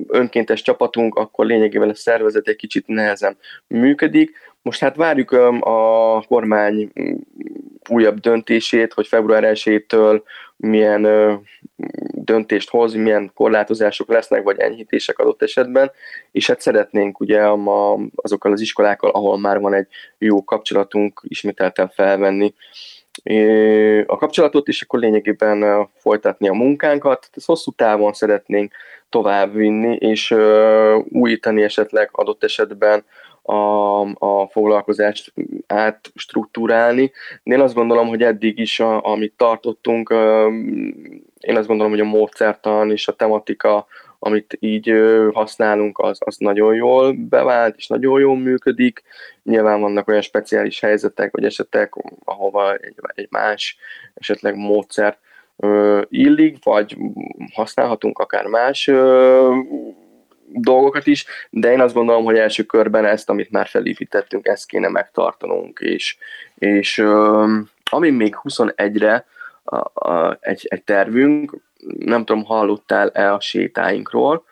[0.07, 4.31] önkéntes csapatunk, akkor lényegében a szervezet egy kicsit nehezen működik.
[4.61, 6.91] Most hát várjuk a kormány
[7.89, 10.21] újabb döntését, hogy február 1-től
[10.55, 11.07] milyen
[12.11, 15.91] döntést hoz, milyen korlátozások lesznek, vagy enyhítések adott esetben,
[16.31, 17.41] és hát szeretnénk ugye
[18.15, 22.53] azokkal az iskolákkal, ahol már van egy jó kapcsolatunk, ismételten felvenni
[24.05, 27.29] a kapcsolatot, és akkor lényegében folytatni a munkánkat.
[27.33, 28.73] Ezt hosszú távon szeretnénk
[29.09, 30.35] tovább vinni, és
[31.09, 33.03] újítani esetleg adott esetben
[33.41, 35.33] a, a foglalkozást
[35.67, 37.11] átstruktúrálni.
[37.43, 40.09] Én azt gondolom, hogy eddig is, a, amit tartottunk,
[41.39, 43.87] én azt gondolom, hogy a módszertan és a tematika,
[44.19, 44.93] amit így
[45.33, 49.03] használunk, az, az nagyon jól bevált, és nagyon jól működik.
[49.43, 53.77] Nyilván vannak olyan speciális helyzetek, vagy esetek, ahova egy, egy más
[54.13, 55.17] esetleg módszer
[56.09, 56.97] illik, vagy
[57.53, 58.91] használhatunk akár más
[60.49, 64.87] dolgokat is, de én azt gondolom, hogy első körben ezt, amit már felépítettünk, ezt kéne
[64.87, 66.17] megtartanunk, és,
[66.55, 67.03] és
[67.91, 69.25] ami még 21-re
[69.63, 71.57] a, a, egy, egy tervünk,
[71.97, 74.45] nem tudom, hallottál-e a sétáinkról,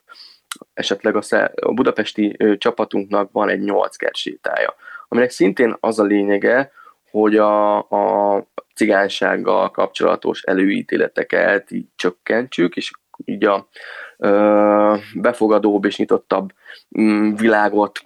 [0.73, 1.21] esetleg a,
[1.55, 4.75] a budapesti ö, csapatunknak van egy 8 kert sétája,
[5.07, 6.71] aminek szintén az a lényege,
[7.11, 12.91] hogy a, a cigánysággal kapcsolatos előítéleteket így csökkentsük, és
[13.25, 13.67] így a
[14.17, 16.53] ö, befogadóbb és nyitottabb
[16.99, 17.99] mm, világot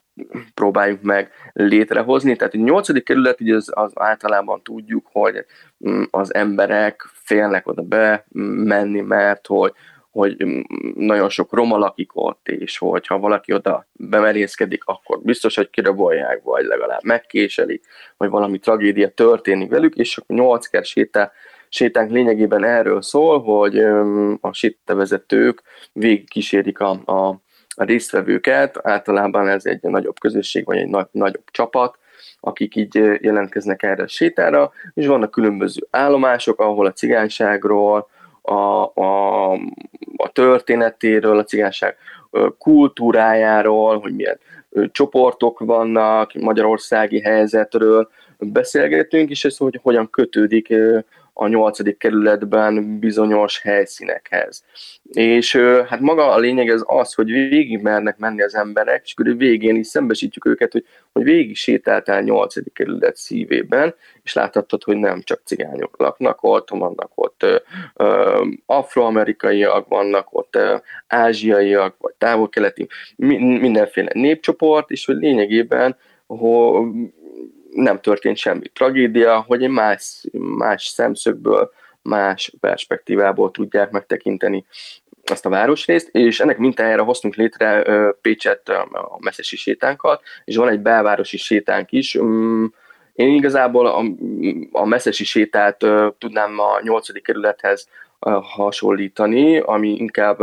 [0.54, 2.36] próbáljuk meg létrehozni.
[2.36, 5.46] Tehát a nyolcadik kerület, ugye az, az általában tudjuk, hogy
[5.90, 8.26] mm, az emberek félnek oda be
[8.64, 9.74] menni, mert hogy,
[10.12, 10.46] hogy
[10.96, 16.66] nagyon sok roma lakik ott, és hogyha valaki oda bemerészkedik, akkor biztos, hogy kirabolják, vagy
[16.66, 17.86] legalább megkéselik,
[18.18, 21.32] vagy valami tragédia történik velük, és a nyolckert sétál
[21.72, 23.80] sétánk lényegében erről szól, hogy
[24.42, 25.62] a sétavezetők
[25.94, 27.28] végig kísérik a, a,
[27.76, 31.99] a résztvevőket, általában ez egy nagyobb közösség, vagy egy nagy, nagyobb csapat,
[32.40, 38.08] akik így jelentkeznek erre a sétára, és vannak különböző állomások, ahol a cigányságról,
[38.42, 38.54] a,
[39.02, 39.52] a,
[40.16, 41.96] a történetéről, a cigányság
[42.58, 44.40] kultúrájáról, hogy milyen
[44.92, 50.74] csoportok vannak, magyarországi helyzetről beszélgetünk, és ez hogy hogyan kötődik
[51.42, 54.64] a nyolcadik kerületben bizonyos helyszínekhez.
[55.04, 55.56] És
[55.88, 59.76] hát maga a lényeg ez az, hogy végig mernek menni az emberek, és akkor végén
[59.76, 65.42] is szembesítjük őket, hogy, hogy végig sétáltál nyolcadik kerület szívében, és láthatod, hogy nem csak
[65.46, 67.46] cigányok laknak ott, vannak ott
[67.96, 70.76] ö, afroamerikaiak, vannak ott ö,
[71.08, 75.98] ázsiaiak, vagy távol-keleti, mindenféle népcsoport, és hogy lényegében
[76.38, 76.88] hogy
[77.72, 84.66] nem történt semmi tragédia, hogy egy más, más szemszögből, más perspektívából tudják megtekinteni
[85.24, 87.84] azt a városrészt, és ennek mintájára hoztunk létre
[88.22, 92.18] Pécset a messzesi sétánkat, és van egy belvárosi sétánk is.
[92.20, 92.66] Mm,
[93.14, 94.04] én igazából a,
[94.72, 95.86] a messzesi sétát
[96.18, 97.88] tudnám a nyolcadik kerülethez
[98.42, 100.40] hasonlítani, ami inkább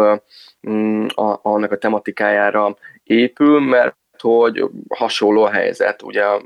[0.70, 1.06] mm,
[1.42, 6.42] annak a tematikájára épül, mert hogy hasonló a helyzet, ugye a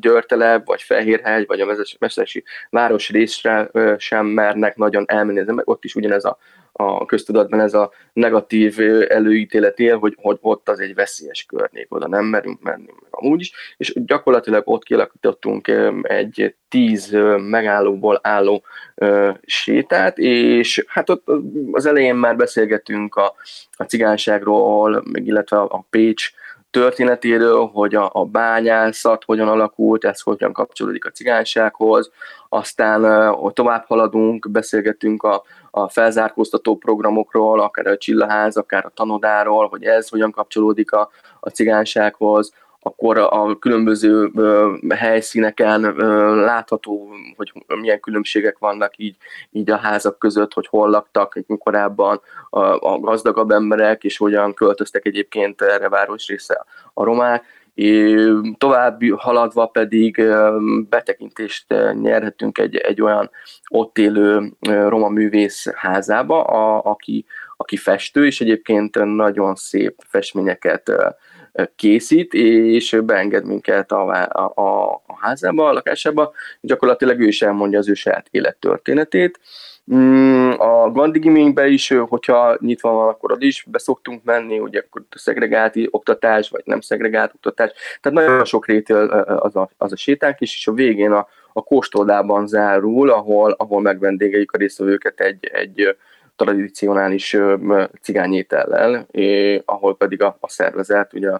[0.00, 6.24] Györteleb, vagy Fehérhegy, vagy a Messzesi városrészre sem mernek nagyon elmenni, de ott is ugyanez
[6.24, 6.38] a,
[6.78, 12.08] a köztudatban ez a negatív előítélet él, hogy, hogy ott az egy veszélyes környék, oda
[12.08, 15.68] nem merünk menni, meg amúgy is, és gyakorlatilag ott kialakítottunk
[16.02, 18.62] egy tíz megállóból álló
[19.44, 21.30] sétát, és hát ott
[21.72, 23.34] az elején már beszélgetünk a,
[23.76, 26.30] a cigányságról, illetve a Pécs
[26.80, 32.10] történetéről, hogy a, a bányászat hogyan alakult, ez hogyan kapcsolódik a cigánysághoz,
[32.48, 39.68] aztán uh, tovább haladunk, beszélgetünk a, a felzárkóztató programokról, akár a Csillaház, akár a tanodáról,
[39.68, 41.10] hogy ez hogyan kapcsolódik a,
[41.40, 44.30] a cigánysághoz, akkor a különböző
[44.88, 45.80] helyszíneken
[46.36, 49.16] látható, hogy milyen különbségek vannak így,
[49.50, 55.06] így a házak között, hogy hol laktak korábban a, a gazdagabb emberek, és hogyan költöztek
[55.06, 57.44] egyébként erre városrésze a romák.
[58.58, 60.22] Tovább haladva pedig
[60.88, 63.30] betekintést nyerhetünk egy, egy olyan
[63.68, 67.24] ott élő roma művész házába, a, aki,
[67.56, 70.92] aki festő, és egyébként nagyon szép festményeket
[71.76, 77.78] készít, és beenged minket a, a, a, a házába, a lakásába, gyakorlatilag ő is elmondja
[77.78, 79.40] az ő saját élettörténetét.
[79.94, 85.02] Mm, a Gandhi Gimingbe is, hogyha nyitva van, akkor ad is beszoktunk menni, ugye akkor
[85.10, 88.96] szegregált oktatás, vagy nem szegregált oktatás, tehát nagyon sok rétél
[89.40, 93.80] az a, az a sétánk is, és a végén a, a kóstoldában zárul, ahol, ahol
[93.80, 95.96] megvendégeljük a résztvevőket egy, egy
[96.36, 97.36] tradicionális
[98.02, 99.06] cigányétellel,
[99.64, 101.30] ahol pedig a, a szervezet, ugye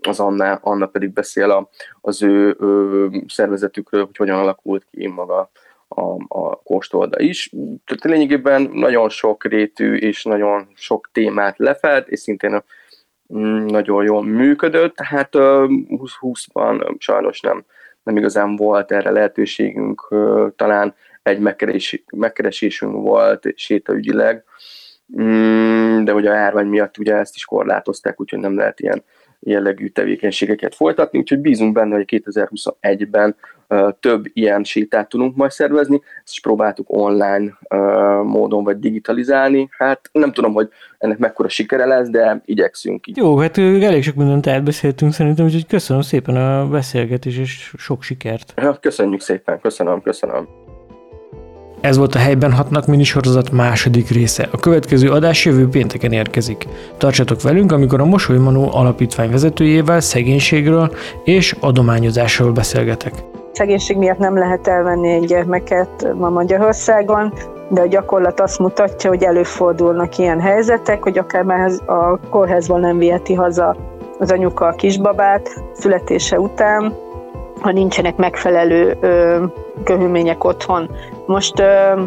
[0.00, 1.68] az Anna, Anna pedig beszél a,
[2.00, 5.50] az ő, ő szervezetükről, hogy hogyan alakult ki maga
[5.88, 7.50] a, a kóstolda is.
[7.84, 12.62] Tehát lényegében nagyon sok rétű és nagyon sok témát lefed, és szintén
[13.66, 17.64] nagyon jól működött, tehát 20-20-ban sajnos nem,
[18.02, 20.14] nem igazán volt erre lehetőségünk,
[20.56, 20.94] talán
[21.26, 24.44] egy megkeresés, megkeresésünk volt sétaügyileg,
[25.20, 29.04] mm, de ugye a járvány miatt ugye ezt is korlátozták, úgyhogy nem lehet ilyen
[29.40, 33.36] jellegű tevékenységeket folytatni, úgyhogy bízunk benne, hogy 2021-ben
[33.68, 37.58] uh, több ilyen sétát tudunk majd szervezni, ezt is próbáltuk online
[38.22, 43.06] módon vagy digitalizálni, hát nem tudom, hogy ennek mekkora sikere lesz, de igyekszünk.
[43.06, 43.16] Így.
[43.16, 48.54] Jó, hát elég sok mindent elbeszéltünk szerintem, úgyhogy köszönöm szépen a beszélgetést, és sok sikert.
[48.80, 50.65] Köszönjük szépen, köszönöm, köszönöm.
[51.80, 54.48] Ez volt a Helyben hatnak minisorozat második része.
[54.52, 56.68] A következő adás jövő pénteken érkezik.
[56.96, 60.90] Tartsatok velünk, amikor a Mosoly Manó alapítvány vezetőjével szegénységről
[61.24, 63.12] és adományozásról beszélgetek.
[63.52, 67.32] Szegénység miatt nem lehet elvenni egy gyermeket ma Magyarországon,
[67.68, 72.98] de a gyakorlat azt mutatja, hogy előfordulnak ilyen helyzetek, hogy akár már a kórházban nem
[72.98, 73.76] viheti haza
[74.18, 76.94] az anyuka a kisbabát születése után,
[77.60, 79.44] ha nincsenek megfelelő ö,
[79.84, 80.90] körülmények otthon.
[81.26, 82.02] Most ö,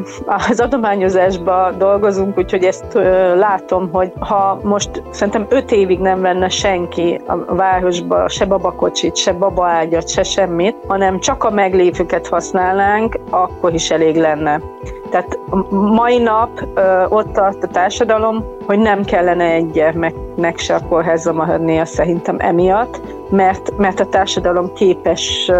[0.49, 6.49] az adományozásba dolgozunk, úgyhogy ezt ö, látom, hogy ha most szerintem öt évig nem venne
[6.49, 13.73] senki a városba se babakocsit, se babaágyat, se semmit, hanem csak a meglévőket használnánk, akkor
[13.73, 14.61] is elég lenne.
[15.09, 20.87] Tehát mai nap ö, ott tart a társadalom, hogy nem kellene egy gyermeknek se a
[20.89, 25.51] kórházba maradnia szerintem emiatt, mert, mert a társadalom képes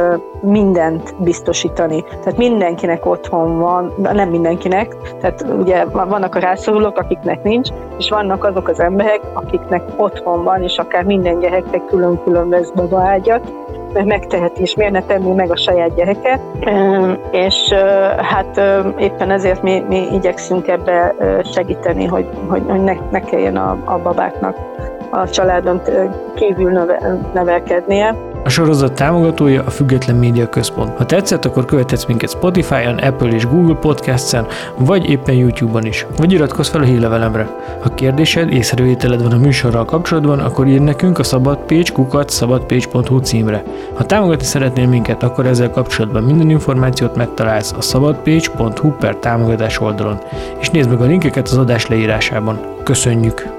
[0.42, 2.02] mindent biztosítani.
[2.04, 8.44] Tehát mindenkinek otthon van, nem mindenkinek, tehát ugye vannak a rászorulók, akiknek nincs, és vannak
[8.44, 13.54] azok az emberek, akiknek otthon van, és akár minden gyereknek külön-külön vesz babaágyat,
[13.94, 16.40] mert megteheti, és miért ne tenni meg a saját gyereket.
[17.32, 17.74] És
[18.18, 18.62] hát
[18.98, 21.16] éppen ezért mi, mi igyekszünk ebbe
[21.54, 24.56] segíteni, hogy, hogy ne, ne kelljen a, a babáknak
[25.10, 25.82] a családon
[26.36, 26.72] kívül
[27.34, 28.16] nevelkednie.
[28.44, 30.98] A sorozat támogatója a Független Média Központ.
[30.98, 34.46] Ha tetszett, akkor követhetsz minket Spotify-on, Apple és Google Podcast-en,
[34.78, 36.06] vagy éppen YouTube-on is.
[36.18, 37.48] Vagy iratkozz fel a hírlevelemre.
[37.82, 43.64] Ha kérdésed, észrevételed van a műsorral kapcsolatban, akkor ír nekünk a szabadpécs kukat szabadpécs.hu címre.
[43.94, 50.18] Ha támogatni szeretnél minket, akkor ezzel kapcsolatban minden információt megtalálsz a szabadpécs.hu per támogatás oldalon.
[50.60, 52.60] És nézd meg a linkeket az adás leírásában.
[52.84, 53.59] Köszönjük!